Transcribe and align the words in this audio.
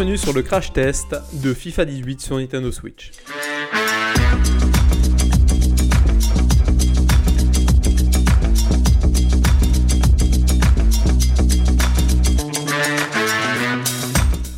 Bienvenue 0.00 0.16
sur 0.16 0.32
le 0.32 0.40
crash 0.40 0.72
test 0.72 1.14
de 1.42 1.52
FIFA 1.52 1.84
18 1.84 2.22
sur 2.22 2.38
Nintendo 2.38 2.72
Switch. 2.72 3.10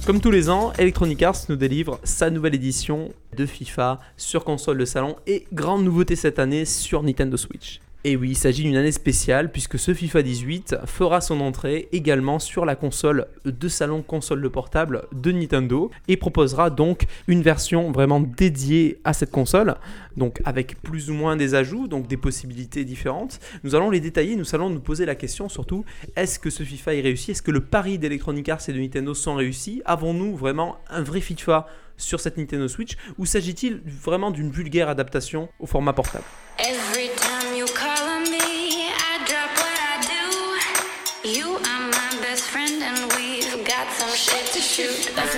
Comme 0.06 0.20
tous 0.20 0.30
les 0.30 0.48
ans, 0.48 0.72
Electronic 0.78 1.20
Arts 1.24 1.34
nous 1.48 1.56
délivre 1.56 1.98
sa 2.04 2.30
nouvelle 2.30 2.54
édition 2.54 3.08
de 3.36 3.44
FIFA 3.44 3.98
sur 4.16 4.44
console 4.44 4.78
de 4.78 4.84
salon 4.84 5.16
et 5.26 5.48
grande 5.52 5.82
nouveauté 5.82 6.14
cette 6.14 6.38
année 6.38 6.64
sur 6.64 7.02
Nintendo 7.02 7.36
Switch. 7.36 7.80
Et 8.04 8.16
oui, 8.16 8.30
il 8.30 8.36
s'agit 8.36 8.64
d'une 8.64 8.76
année 8.76 8.90
spéciale 8.90 9.52
puisque 9.52 9.78
ce 9.78 9.94
FIFA 9.94 10.22
18 10.22 10.76
fera 10.86 11.20
son 11.20 11.40
entrée 11.40 11.88
également 11.92 12.40
sur 12.40 12.64
la 12.64 12.74
console 12.74 13.28
de 13.44 13.68
salon 13.68 14.02
console 14.02 14.42
de 14.42 14.48
portable 14.48 15.04
de 15.12 15.30
Nintendo 15.30 15.88
et 16.08 16.16
proposera 16.16 16.70
donc 16.70 17.06
une 17.28 17.42
version 17.42 17.92
vraiment 17.92 18.18
dédiée 18.18 18.98
à 19.04 19.12
cette 19.12 19.30
console, 19.30 19.76
donc 20.16 20.42
avec 20.44 20.82
plus 20.82 21.10
ou 21.10 21.14
moins 21.14 21.36
des 21.36 21.54
ajouts, 21.54 21.86
donc 21.86 22.08
des 22.08 22.16
possibilités 22.16 22.84
différentes. 22.84 23.38
Nous 23.62 23.76
allons 23.76 23.88
les 23.88 24.00
détailler, 24.00 24.34
nous 24.34 24.52
allons 24.52 24.68
nous 24.68 24.80
poser 24.80 25.06
la 25.06 25.14
question 25.14 25.48
surtout, 25.48 25.84
est-ce 26.16 26.40
que 26.40 26.50
ce 26.50 26.64
FIFA 26.64 26.96
est 26.96 27.02
réussi? 27.02 27.30
Est-ce 27.30 27.42
que 27.42 27.52
le 27.52 27.60
pari 27.60 28.00
d'Electronic 28.00 28.48
Arts 28.48 28.68
et 28.68 28.72
de 28.72 28.80
Nintendo 28.80 29.14
sont 29.14 29.36
réussis? 29.36 29.80
Avons-nous 29.84 30.36
vraiment 30.36 30.78
un 30.90 31.02
vrai 31.02 31.20
FIFA 31.20 31.68
sur 31.96 32.18
cette 32.18 32.36
Nintendo 32.36 32.66
Switch? 32.66 32.96
Ou 33.18 33.26
s'agit-il 33.26 33.80
vraiment 33.86 34.32
d'une 34.32 34.50
vulgaire 34.50 34.88
adaptation 34.88 35.50
au 35.60 35.66
format 35.66 35.92
portable? 35.92 36.24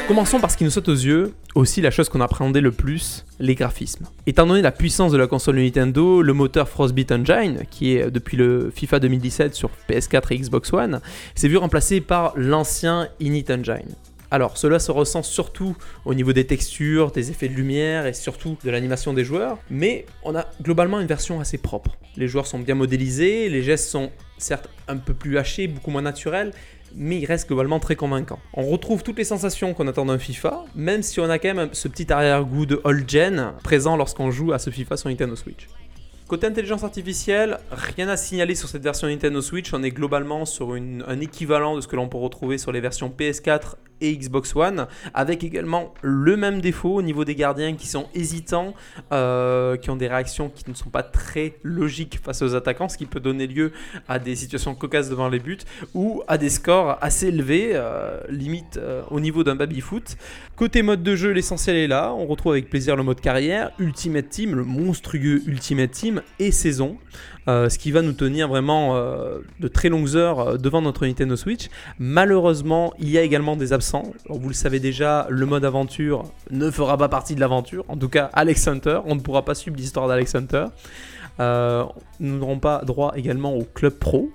Commençons 0.08 0.40
par 0.40 0.50
ce 0.50 0.56
qui 0.56 0.64
nous 0.64 0.70
saute 0.70 0.88
aux 0.88 0.92
yeux, 0.92 1.34
aussi 1.54 1.80
la 1.80 1.90
chose 1.90 2.08
qu'on 2.08 2.20
appréhendait 2.20 2.60
le 2.60 2.72
plus, 2.72 3.24
les 3.38 3.54
graphismes. 3.54 4.06
Étant 4.26 4.46
donné 4.46 4.62
la 4.62 4.72
puissance 4.72 5.12
de 5.12 5.16
la 5.16 5.26
console 5.26 5.56
Nintendo, 5.56 6.22
le 6.22 6.32
moteur 6.32 6.68
Frostbite 6.68 7.12
Engine, 7.12 7.64
qui 7.70 7.96
est 7.96 8.10
depuis 8.10 8.36
le 8.36 8.72
FIFA 8.74 9.00
2017 9.00 9.54
sur 9.54 9.70
PS4 9.88 10.32
et 10.32 10.38
Xbox 10.38 10.72
One, 10.72 11.00
s'est 11.34 11.48
vu 11.48 11.56
remplacé 11.56 12.00
par 12.00 12.32
l'ancien 12.36 13.08
Init 13.20 13.46
Engine. 13.50 13.94
Alors, 14.30 14.58
cela 14.58 14.80
se 14.80 14.90
ressent 14.90 15.22
surtout 15.22 15.76
au 16.04 16.12
niveau 16.12 16.32
des 16.32 16.44
textures, 16.44 17.12
des 17.12 17.30
effets 17.30 17.48
de 17.48 17.54
lumière 17.54 18.06
et 18.06 18.12
surtout 18.12 18.56
de 18.64 18.70
l'animation 18.70 19.12
des 19.12 19.24
joueurs, 19.24 19.58
mais 19.70 20.06
on 20.24 20.34
a 20.34 20.46
globalement 20.60 20.98
une 20.98 21.06
version 21.06 21.38
assez 21.38 21.56
propre. 21.56 21.96
Les 22.16 22.26
joueurs 22.26 22.46
sont 22.46 22.58
bien 22.58 22.74
modélisés, 22.74 23.48
les 23.48 23.62
gestes 23.62 23.88
sont 23.88 24.10
certes 24.38 24.68
un 24.88 24.96
peu 24.96 25.14
plus 25.14 25.38
hachés, 25.38 25.68
beaucoup 25.68 25.90
moins 25.90 26.02
naturels, 26.02 26.52
mais 26.96 27.18
ils 27.18 27.26
restent 27.26 27.48
globalement 27.48 27.80
très 27.80 27.96
convaincants. 27.96 28.38
On 28.54 28.64
retrouve 28.64 29.02
toutes 29.02 29.18
les 29.18 29.24
sensations 29.24 29.74
qu'on 29.74 29.88
attend 29.88 30.06
d'un 30.06 30.18
FIFA, 30.18 30.64
même 30.74 31.02
si 31.02 31.20
on 31.20 31.28
a 31.30 31.38
quand 31.38 31.54
même 31.54 31.70
ce 31.72 31.88
petit 31.88 32.12
arrière-goût 32.12 32.66
de 32.66 32.80
old 32.84 33.08
gen 33.08 33.52
présent 33.62 33.96
lorsqu'on 33.96 34.30
joue 34.30 34.52
à 34.52 34.58
ce 34.58 34.70
FIFA 34.70 34.96
sur 34.96 35.10
Nintendo 35.10 35.36
Switch. 35.36 35.68
Côté 36.26 36.46
intelligence 36.46 36.84
artificielle, 36.84 37.58
rien 37.70 38.08
à 38.08 38.16
signaler 38.16 38.54
sur 38.54 38.68
cette 38.68 38.82
version 38.82 39.08
Nintendo 39.08 39.42
Switch. 39.42 39.74
On 39.74 39.82
est 39.82 39.90
globalement 39.90 40.46
sur 40.46 40.72
un 40.72 41.20
équivalent 41.20 41.76
de 41.76 41.82
ce 41.82 41.86
que 41.86 41.96
l'on 41.96 42.08
peut 42.08 42.16
retrouver 42.16 42.56
sur 42.56 42.72
les 42.72 42.80
versions 42.80 43.12
PS4 43.16 43.74
Xbox 44.12 44.54
One, 44.54 44.86
avec 45.14 45.44
également 45.44 45.94
le 46.02 46.36
même 46.36 46.60
défaut 46.60 46.94
au 46.94 47.02
niveau 47.02 47.24
des 47.24 47.34
gardiens 47.34 47.74
qui 47.74 47.86
sont 47.86 48.06
hésitants, 48.14 48.74
euh, 49.12 49.76
qui 49.76 49.90
ont 49.90 49.96
des 49.96 50.08
réactions 50.08 50.48
qui 50.48 50.68
ne 50.68 50.74
sont 50.74 50.90
pas 50.90 51.02
très 51.02 51.54
logiques 51.62 52.20
face 52.22 52.42
aux 52.42 52.54
attaquants, 52.54 52.88
ce 52.88 52.98
qui 52.98 53.06
peut 53.06 53.20
donner 53.20 53.46
lieu 53.46 53.72
à 54.08 54.18
des 54.18 54.36
situations 54.36 54.74
cocasses 54.74 55.08
devant 55.08 55.28
les 55.28 55.38
buts 55.38 55.58
ou 55.94 56.22
à 56.28 56.38
des 56.38 56.50
scores 56.50 56.98
assez 57.00 57.28
élevés, 57.28 57.70
euh, 57.74 58.20
limite 58.28 58.76
euh, 58.76 59.02
au 59.10 59.20
niveau 59.20 59.44
d'un 59.44 59.54
baby-foot. 59.54 60.16
Côté 60.56 60.82
mode 60.82 61.02
de 61.02 61.16
jeu, 61.16 61.30
l'essentiel 61.30 61.76
est 61.76 61.86
là. 61.86 62.12
On 62.14 62.26
retrouve 62.26 62.52
avec 62.52 62.70
plaisir 62.70 62.96
le 62.96 63.02
mode 63.02 63.20
carrière, 63.20 63.72
Ultimate 63.78 64.28
Team, 64.28 64.54
le 64.54 64.64
monstrueux 64.64 65.42
Ultimate 65.46 65.90
Team 65.90 66.22
et 66.38 66.52
saison. 66.52 66.98
ce 67.46 67.78
qui 67.78 67.90
va 67.90 68.02
nous 68.02 68.12
tenir 68.12 68.48
vraiment 68.48 68.96
de 68.96 69.68
très 69.68 69.88
longues 69.88 70.16
heures 70.16 70.58
devant 70.58 70.80
notre 70.80 71.06
Nintendo 71.06 71.36
Switch. 71.36 71.68
Malheureusement, 71.98 72.94
il 72.98 73.10
y 73.10 73.18
a 73.18 73.22
également 73.22 73.56
des 73.56 73.72
vous 74.28 74.48
le 74.48 74.54
savez 74.54 74.80
déjà, 74.80 75.26
le 75.28 75.46
mode 75.46 75.64
aventure 75.64 76.24
ne 76.50 76.70
fera 76.70 76.96
pas 76.96 77.08
partie 77.08 77.34
de 77.34 77.40
l'aventure. 77.40 77.84
En 77.88 77.96
tout 77.96 78.08
cas, 78.08 78.30
Alex 78.32 78.66
Hunter, 78.66 79.00
on 79.04 79.14
ne 79.14 79.20
pourra 79.20 79.44
pas 79.44 79.54
suivre 79.54 79.76
l'histoire 79.76 80.08
d'Alex 80.08 80.34
Hunter. 80.34 80.66
Euh, 81.40 81.84
nous 82.20 82.38
n'aurons 82.38 82.58
pas 82.58 82.82
droit 82.84 83.12
également 83.16 83.54
au 83.54 83.64
Club 83.64 83.94
Pro. 83.94 84.30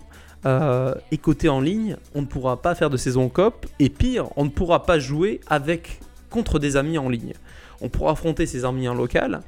Euh, 0.45 0.95
et 1.11 1.17
côté 1.17 1.49
en 1.49 1.59
ligne, 1.59 1.97
on 2.15 2.21
ne 2.21 2.25
pourra 2.25 2.61
pas 2.61 2.75
faire 2.75 2.89
de 2.89 2.97
saison 2.97 3.29
cop. 3.29 3.65
Et 3.79 3.89
pire, 3.89 4.29
on 4.35 4.45
ne 4.45 4.49
pourra 4.49 4.85
pas 4.85 4.99
jouer 4.99 5.41
avec 5.47 5.99
contre 6.29 6.59
des 6.59 6.77
amis 6.77 6.97
en 6.97 7.09
ligne. 7.09 7.33
On 7.81 7.89
pourra 7.89 8.11
affronter 8.11 8.45
ses 8.45 8.65
amis 8.65 8.87
en 8.87 8.93
local. 8.93 9.41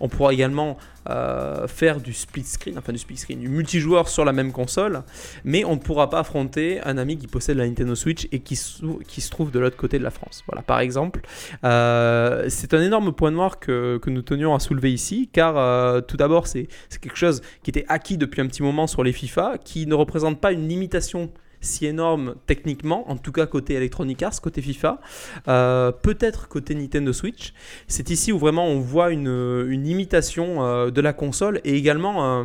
On 0.00 0.08
pourra 0.08 0.32
également 0.32 0.76
euh, 1.08 1.66
faire 1.66 2.00
du 2.00 2.12
split 2.12 2.44
screen, 2.44 2.78
enfin 2.78 2.92
du 2.92 2.98
split 2.98 3.16
screen, 3.16 3.40
du 3.40 3.48
multijoueur 3.48 4.08
sur 4.08 4.24
la 4.24 4.32
même 4.32 4.52
console, 4.52 5.02
mais 5.44 5.64
on 5.64 5.74
ne 5.74 5.80
pourra 5.80 6.10
pas 6.10 6.20
affronter 6.20 6.80
un 6.84 6.98
ami 6.98 7.16
qui 7.16 7.26
possède 7.26 7.56
la 7.56 7.66
Nintendo 7.66 7.94
Switch 7.94 8.28
et 8.30 8.40
qui, 8.40 8.56
se 8.56 9.30
trouve 9.30 9.50
de 9.50 9.58
l'autre 9.58 9.76
côté 9.76 9.98
de 9.98 10.04
la 10.04 10.10
France. 10.10 10.44
Voilà, 10.46 10.62
par 10.62 10.80
exemple. 10.80 11.20
Euh, 11.64 12.46
c'est 12.48 12.74
un 12.74 12.82
énorme 12.82 13.12
point 13.12 13.30
noir 13.30 13.58
que, 13.58 14.00
nous 14.06 14.22
tenions 14.22 14.54
à 14.54 14.60
soulever 14.60 14.92
ici, 14.92 15.28
car 15.32 15.56
euh, 15.56 16.00
tout 16.00 16.16
d'abord, 16.16 16.46
c'est 16.46 16.68
quelque 17.00 17.16
chose 17.16 17.42
qui 17.62 17.70
était 17.70 17.84
acquis 17.88 18.18
depuis 18.18 18.40
un 18.40 18.46
petit 18.46 18.62
moment 18.62 18.86
sur 18.86 19.02
les 19.02 19.12
FIFA, 19.12 19.58
qui 19.64 19.86
ne 19.86 19.94
représente 19.94 20.40
pas 20.40 20.52
une 20.52 20.68
limitation 20.68 21.30
si 21.60 21.86
énorme 21.86 22.34
techniquement, 22.46 23.10
en 23.10 23.16
tout 23.16 23.32
cas 23.32 23.46
côté 23.46 23.74
Electronic 23.74 24.22
Arts, 24.22 24.40
côté 24.40 24.62
FIFA, 24.62 25.00
euh, 25.48 25.92
peut-être 25.92 26.48
côté 26.48 26.74
Nintendo 26.74 27.12
Switch. 27.12 27.52
C'est 27.86 28.10
ici 28.10 28.32
où 28.32 28.38
vraiment 28.38 28.66
on 28.66 28.80
voit 28.80 29.10
une, 29.10 29.86
imitation 29.86 30.64
euh, 30.64 30.90
de 30.90 31.00
la 31.00 31.12
console 31.12 31.60
et 31.64 31.74
également 31.74 32.44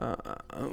un- 0.00 0.16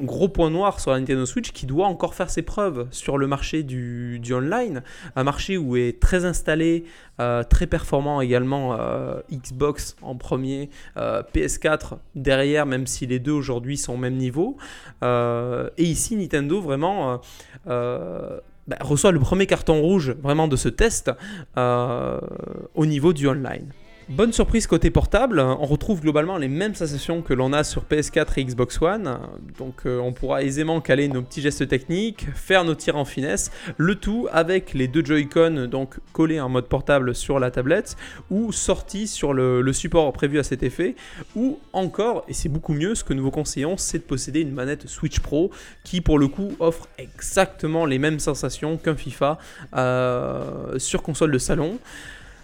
gros 0.02 0.28
point 0.28 0.50
noir 0.50 0.80
sur 0.80 0.92
la 0.92 1.00
Nintendo 1.00 1.26
Switch 1.26 1.52
qui 1.52 1.66
doit 1.66 1.88
encore 1.88 2.16
faire 2.16 2.30
ses 2.30 2.42
preuves 2.42 2.88
sur 2.92 3.18
le 3.18 3.28
marché 3.28 3.64
du, 3.64 4.22
online, 4.32 4.84
un 5.16 5.24
marché 5.24 5.58
où 5.58 5.76
est 5.76 6.00
très 6.00 6.26
installé, 6.26 6.86
euh, 7.20 7.44
très 7.44 7.68
performant 7.68 8.22
également 8.22 8.76
euh, 8.80 9.20
Xbox 9.32 9.96
en 10.02 10.16
premier, 10.16 10.70
euh, 10.98 11.24
PS4 11.34 11.98
derrière, 12.16 12.66
même 12.66 12.88
si 12.88 13.06
les 13.06 13.20
deux 13.20 13.32
aujourd'hui 13.32 13.78
sont 13.78 13.94
au 13.94 13.98
même 13.98 14.16
niveau. 14.18 14.58
Et 15.04 15.84
ici 15.84 16.16
Nintendo 16.16 16.62
vraiment 16.62 17.22
bah, 17.66 18.78
reçoit 18.82 19.12
le 19.12 19.20
premier 19.20 19.46
carton 19.46 19.80
rouge 19.82 20.16
vraiment 20.22 20.48
de 20.48 20.56
ce 20.56 20.70
test 20.70 21.12
au 21.56 22.86
niveau 22.86 23.14
du 23.14 23.28
online. 23.28 23.72
Bonne 24.08 24.34
surprise 24.34 24.68
côté 24.68 24.92
portable, 24.92 25.40
on 25.40 25.66
retrouve 25.66 26.00
globalement 26.00 26.38
les 26.38 26.48
mêmes 26.48 26.76
sensations 26.76 27.24
que 27.24 27.34
l'on 27.34 27.54
a 27.54 27.64
sur 27.64 27.86
PS4 27.86 28.40
et 28.40 28.46
Xbox 28.46 28.80
One. 28.80 29.18
Donc 29.58 29.88
euh, 29.88 29.98
on 29.98 30.14
pourra 30.14 30.44
aisément 30.44 30.80
caler 30.80 31.08
nos 31.08 31.24
petits 31.24 31.42
gestes 31.42 31.68
techniques, 31.68 32.28
faire 32.36 32.66
nos 32.66 32.76
tirs 32.76 32.98
en 32.98 33.06
finesse, 33.06 33.50
le 33.78 33.96
tout 33.96 34.28
avec 34.32 34.76
les 34.76 34.88
deux 34.88 35.04
Joy-Con 35.04 35.66
donc 35.72 35.96
collés 36.14 36.40
en 36.40 36.50
mode 36.50 36.68
portable 36.68 37.16
sur 37.16 37.40
la 37.40 37.50
tablette 37.50 37.96
ou 38.30 38.52
sortis 38.52 39.08
sur 39.08 39.34
le, 39.34 39.74
support 39.74 40.14
prévu 40.14 40.38
à 40.38 40.44
cet 40.44 40.62
effet. 40.62 40.96
Ou 41.36 41.58
encore, 41.74 42.26
et 42.28 42.34
c'est 42.34 42.48
beaucoup 42.50 42.74
mieux, 42.74 42.94
ce 42.94 43.04
que 43.04 43.14
nous 43.14 43.24
vous 43.24 43.32
conseillons, 43.32 43.76
c'est 43.76 43.98
de 43.98 44.04
posséder 44.04 44.42
une 44.42 44.52
manette 44.52 44.88
Switch 44.88 45.20
Pro 45.20 45.50
qui 45.84 46.02
pour 46.02 46.20
le 46.20 46.28
coup 46.28 46.56
offre 46.60 46.88
exactement 47.00 47.88
les 47.88 47.98
mêmes 47.98 48.20
sensations 48.20 48.78
qu'un 48.78 48.96
FIFA 48.96 49.40
euh, 49.76 50.78
sur 50.78 51.02
console 51.02 51.32
de 51.32 51.40
salon. 51.40 51.80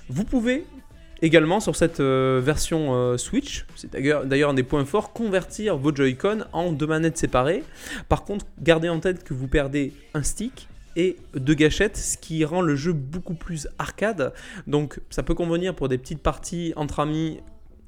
Vous 0.09 0.23
pouvez 0.23 0.65
également 1.21 1.59
sur 1.59 1.75
cette 1.75 1.99
euh, 1.99 2.41
version 2.43 2.95
euh, 2.95 3.17
Switch, 3.17 3.65
c'est 3.75 3.91
d'ailleurs 3.91 4.49
un 4.49 4.53
des 4.53 4.63
points 4.63 4.85
forts, 4.85 5.13
convertir 5.13 5.77
vos 5.77 5.93
Joy-Con 5.93 6.45
en 6.53 6.71
deux 6.71 6.87
manettes 6.87 7.17
séparées. 7.17 7.63
Par 8.09 8.23
contre, 8.23 8.45
gardez 8.59 8.89
en 8.89 8.99
tête 8.99 9.23
que 9.23 9.33
vous 9.33 9.47
perdez 9.47 9.93
un 10.13 10.23
stick 10.23 10.67
et 10.95 11.15
deux 11.35 11.53
gâchettes, 11.53 11.97
ce 11.97 12.17
qui 12.17 12.43
rend 12.43 12.61
le 12.61 12.75
jeu 12.75 12.93
beaucoup 12.93 13.35
plus 13.35 13.67
arcade. 13.79 14.33
Donc 14.67 14.99
ça 15.09 15.23
peut 15.23 15.35
convenir 15.35 15.75
pour 15.75 15.87
des 15.87 15.97
petites 15.97 16.21
parties 16.21 16.73
entre 16.75 16.99
amis 16.99 17.39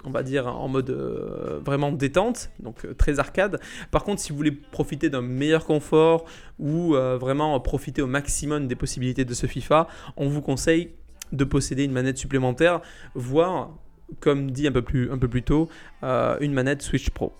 on 0.05 0.11
va 0.11 0.21
dire 0.21 0.47
en 0.47 0.67
mode 0.67 0.89
euh, 0.89 1.61
vraiment 1.63 1.89
détente, 1.93 2.49
donc 2.59 2.85
très 2.97 3.19
arcade. 3.19 3.61
Par 3.89 4.03
contre, 4.03 4.19
si 4.21 4.31
vous 4.31 4.35
voulez 4.35 4.51
profiter 4.51 5.09
d'un 5.09 5.21
meilleur 5.21 5.63
confort 5.65 6.25
ou 6.59 6.91
vraiment 6.93 7.57
profiter 7.61 8.01
au 8.01 8.07
maximum 8.07 8.67
des 8.67 8.75
possibilités 8.75 9.23
de 9.23 9.33
ce 9.33 9.47
FIFA, 9.47 9.87
on 10.17 10.27
vous 10.27 10.41
conseille 10.41 10.91
de 11.33 11.43
posséder 11.43 11.83
une 11.83 11.91
manette 11.91 12.17
supplémentaire, 12.17 12.81
voire, 13.15 13.71
comme 14.19 14.51
dit 14.51 14.67
un 14.67 14.71
peu 14.71 14.81
plus, 14.81 15.43
tôt, 15.43 15.69
euh, 16.03 16.37
une 16.39 16.53
manette 16.53 16.81
Switch 16.81 17.09
Pro. 17.09 17.33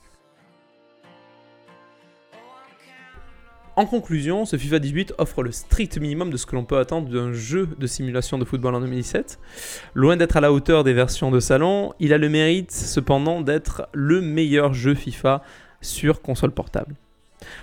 En 3.75 3.87
conclusion, 3.87 4.45
ce 4.45 4.55
FIFA 4.55 4.77
18 4.77 5.13
offre 5.17 5.41
le 5.41 5.51
strict 5.51 5.97
minimum 5.97 6.29
de 6.29 6.37
ce 6.37 6.45
que 6.45 6.55
l'on 6.55 6.63
peut 6.63 6.77
attendre 6.77 7.09
d'un 7.09 7.33
jeu 7.33 7.67
de 7.79 7.87
simulation 7.87 8.37
de 8.37 8.45
football 8.45 8.75
en 8.75 8.81
2017. 8.81 9.39
Loin 9.95 10.15
d'être 10.15 10.37
à 10.37 10.41
la 10.41 10.53
hauteur 10.53 10.83
des 10.83 10.93
versions 10.93 11.31
de 11.31 11.39
salon, 11.39 11.91
il 11.99 12.13
a 12.13 12.19
le 12.19 12.29
mérite 12.29 12.71
cependant 12.71 13.41
d'être 13.41 13.89
le 13.93 14.21
meilleur 14.21 14.75
jeu 14.75 14.93
FIFA 14.93 15.41
sur 15.81 16.21
console 16.21 16.51
portable. 16.51 16.95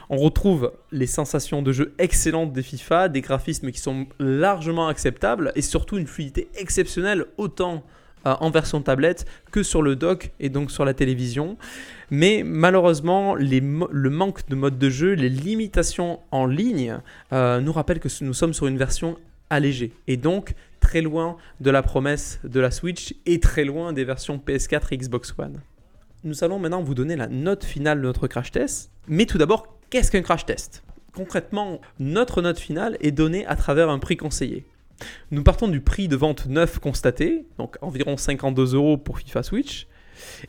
On 0.09 0.17
retrouve 0.17 0.73
les 0.93 1.07
sensations 1.07 1.63
de 1.63 1.73
jeu 1.73 1.95
excellentes 1.99 2.53
des 2.53 2.63
FIFA, 2.63 3.09
des 3.09 3.21
graphismes 3.21 3.71
qui 3.71 3.81
sont 3.81 4.07
largement 4.19 4.89
acceptables 4.89 5.53
et 5.55 5.63
surtout 5.63 5.99
une 5.99 6.07
fluidité 6.07 6.49
exceptionnelle 6.57 7.27
autant 7.37 7.83
euh, 8.27 8.35
en 8.41 8.51
version 8.51 8.83
tablette 8.83 9.25
que 9.51 9.63
sur 9.63 9.81
le 9.81 9.97
dock 9.97 10.33
et 10.41 10.51
donc 10.51 10.71
sur 10.71 10.85
la 10.85 10.93
télévision. 10.93 11.57
Mais 12.11 12.43
malheureusement, 12.45 13.35
le 13.35 14.11
manque 14.11 14.47
de 14.49 14.55
mode 14.55 14.79
de 14.79 14.91
jeu, 14.91 15.13
les 15.13 15.31
limitations 15.31 16.21
en 16.31 16.47
ligne 16.47 16.99
euh, 17.33 17.61
nous 17.61 17.73
rappellent 17.73 18.01
que 18.01 18.09
nous 18.23 18.35
sommes 18.35 18.53
sur 18.53 18.67
une 18.67 18.77
version 18.77 19.17
allégée 19.49 19.93
et 20.07 20.17
donc 20.17 20.55
très 20.81 21.01
loin 21.01 21.37
de 21.61 21.71
la 21.71 21.83
promesse 21.83 22.41
de 22.45 22.61
la 22.61 22.71
Switch 22.71 23.15
et 23.25 23.41
très 23.41 23.65
loin 23.65 23.93
des 23.93 24.05
versions 24.05 24.39
PS4 24.45 24.83
et 24.91 24.99
Xbox 24.99 25.35
One. 25.39 25.61
Nous 26.23 26.45
allons 26.45 26.59
maintenant 26.59 26.83
vous 26.83 26.95
donner 26.95 27.17
la 27.17 27.29
note 27.29 27.65
finale 27.65 27.99
de 27.99 28.07
notre 28.07 28.29
crash 28.29 28.51
test. 28.51 28.91
Mais 29.09 29.25
tout 29.25 29.39
d'abord, 29.39 29.79
qu'est-ce 29.89 30.11
qu'un 30.11 30.21
crash 30.21 30.45
test? 30.45 30.83
Concrètement, 31.15 31.81
notre 31.99 32.43
note 32.43 32.59
finale 32.59 32.99
est 33.01 33.11
donnée 33.11 33.47
à 33.47 33.57
travers 33.57 33.89
un 33.89 33.99
prix 33.99 34.19
conseillé. 34.19 34.67
Nous 35.31 35.43
partons 35.43 35.67
du 35.67 35.81
prix 35.81 36.09
de 36.09 36.17
vente 36.17 36.45
neuf 36.45 36.79
constaté, 36.79 37.47
donc 37.57 37.79
environ 37.81 38.19
52 38.19 38.75
euros 38.75 38.99
pour 38.99 39.19
FIFA 39.19 39.43
Switch, 39.43 39.87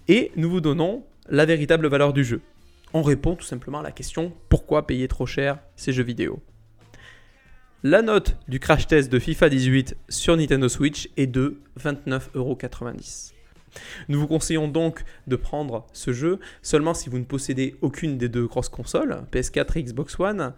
et 0.09 0.33
nous 0.35 0.50
vous 0.50 0.59
donnons 0.59 1.06
la 1.29 1.45
véritable 1.45 1.88
valeur 1.88 2.12
du 2.12 2.25
jeu. 2.25 2.41
On 2.94 3.01
répond 3.01 3.38
tout 3.38 3.45
simplement 3.45 3.79
à 3.79 3.83
la 3.83 3.91
question 3.91 4.33
pourquoi 4.50 4.85
payer 4.85 5.07
trop 5.07 5.25
cher 5.25 5.59
ces 5.77 5.94
jeux 5.94 6.03
vidéo? 6.03 6.44
La 7.83 8.01
note 8.01 8.35
du 8.50 8.59
crash 8.59 8.88
test 8.88 9.09
de 9.09 9.19
FIFA 9.19 9.47
18 9.47 9.95
sur 10.09 10.35
Nintendo 10.35 10.67
Switch 10.67 11.09
est 11.15 11.27
de 11.27 11.62
29,90 11.79 12.27
euros. 12.35 12.57
Nous 14.09 14.19
vous 14.19 14.27
conseillons 14.27 14.68
donc 14.68 15.03
de 15.27 15.35
prendre 15.35 15.85
ce 15.94 16.13
jeu 16.13 16.39
seulement 16.62 16.94
si 16.94 17.09
vous 17.09 17.19
ne 17.19 17.23
possédez 17.23 17.75
aucune 17.81 18.18
des 18.18 18.29
deux 18.29 18.47
grosses 18.47 18.69
consoles, 18.69 19.23
PS4 19.31 19.77
et 19.77 19.83
Xbox 19.83 20.19
One, 20.19 20.53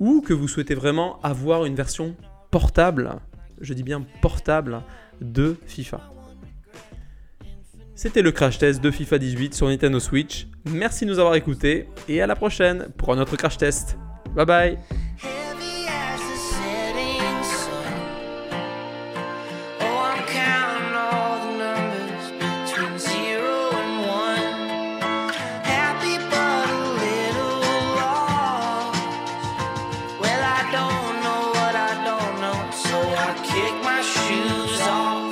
ou 0.00 0.20
que 0.20 0.32
vous 0.32 0.48
souhaitez 0.48 0.74
vraiment 0.74 1.20
avoir 1.22 1.64
une 1.64 1.74
version 1.74 2.16
portable, 2.50 3.20
je 3.60 3.74
dis 3.74 3.82
bien 3.82 4.06
portable, 4.22 4.82
de 5.20 5.56
FIFA. 5.66 6.00
C'était 7.94 8.20
le 8.20 8.30
crash 8.30 8.58
test 8.58 8.82
de 8.82 8.90
FIFA 8.90 9.18
18 9.18 9.54
sur 9.54 9.68
Nintendo 9.68 9.98
Switch. 9.98 10.46
Merci 10.66 11.06
de 11.06 11.10
nous 11.10 11.18
avoir 11.18 11.34
écoutés 11.34 11.88
et 12.08 12.20
à 12.20 12.26
la 12.26 12.36
prochaine 12.36 12.88
pour 12.98 13.12
un 13.12 13.18
autre 13.18 13.36
crash 13.36 13.56
test. 13.56 13.96
Bye 14.34 14.44
bye 14.44 14.95
so 32.88 32.98
I 33.26 33.28
kick 33.50 33.74
my 33.84 34.00
shoes 34.02 34.80
off 34.82 35.25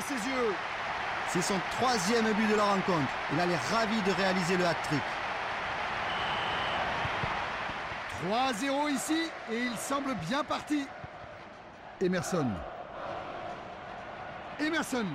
ses 0.00 0.14
yeux. 0.14 0.54
C'est 1.28 1.42
son 1.42 1.58
troisième 1.78 2.30
but 2.32 2.48
de 2.48 2.54
la 2.54 2.64
rencontre. 2.64 3.08
Il 3.32 3.40
a 3.40 3.46
l'air 3.46 3.60
ravi 3.72 4.00
de 4.02 4.12
réaliser 4.12 4.56
le 4.56 4.66
hat-trick. 4.66 5.02
3-0 8.30 8.92
ici 8.92 9.30
et 9.50 9.58
il 9.58 9.76
semble 9.76 10.14
bien 10.28 10.44
parti. 10.44 10.86
Emerson. 12.00 12.46
Emerson. 14.60 15.06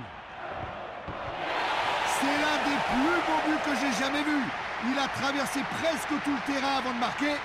C'est 2.20 2.26
l'un 2.26 2.58
des 2.68 2.78
plus 2.90 3.20
beaux 3.26 3.42
buts 3.46 3.62
que 3.64 3.76
j'ai 3.80 4.04
jamais 4.04 4.22
vus. 4.22 4.44
Il 4.90 4.98
a 4.98 5.08
traversé 5.08 5.60
presque 5.80 6.22
tout 6.24 6.34
le 6.34 6.52
terrain 6.52 6.78
avant 6.78 6.92
de 6.92 6.98
marquer. 6.98 7.36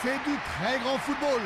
C'est 0.00 0.18
du 0.24 0.36
très 0.56 0.78
grand 0.78 0.98
football. 0.98 1.42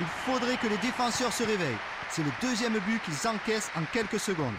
Il 0.00 0.06
faudrait 0.06 0.56
que 0.56 0.66
les 0.66 0.78
défenseurs 0.78 1.32
se 1.32 1.44
réveillent. 1.44 1.78
C'est 2.10 2.24
le 2.24 2.32
deuxième 2.40 2.78
but 2.78 3.00
qu'ils 3.02 3.28
encaissent 3.28 3.70
en 3.76 3.82
quelques 3.92 4.20
secondes. 4.20 4.54